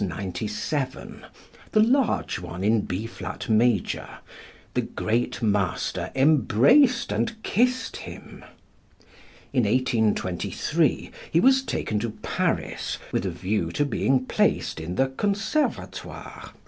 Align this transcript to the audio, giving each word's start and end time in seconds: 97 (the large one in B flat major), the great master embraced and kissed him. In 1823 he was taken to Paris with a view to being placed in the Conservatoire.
97 0.03 1.23
(the 1.73 1.79
large 1.79 2.39
one 2.39 2.63
in 2.63 2.81
B 2.81 3.05
flat 3.05 3.47
major), 3.49 4.09
the 4.73 4.81
great 4.81 5.43
master 5.43 6.09
embraced 6.15 7.11
and 7.11 7.35
kissed 7.43 7.97
him. 7.97 8.43
In 9.53 9.65
1823 9.65 11.11
he 11.29 11.39
was 11.39 11.61
taken 11.61 11.99
to 11.99 12.09
Paris 12.23 12.97
with 13.11 13.27
a 13.27 13.29
view 13.29 13.71
to 13.73 13.85
being 13.85 14.25
placed 14.25 14.79
in 14.79 14.95
the 14.95 15.05
Conservatoire. 15.09 16.49